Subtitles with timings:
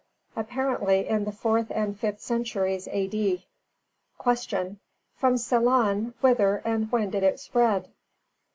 [0.35, 3.45] Apparently in the fourth and fifth centuries A.D.
[4.19, 4.67] 310.
[4.79, 4.79] Q.
[5.21, 7.91] _From Ceylon, whither and when did it spread?